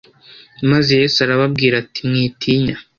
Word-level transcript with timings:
Maze 0.71 0.91
Yesu 1.01 1.17
arababwira 1.21 1.75
ati 1.83 1.99
“Mwitinya 2.09 2.75